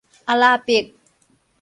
[0.27, 0.73] 阿拉伯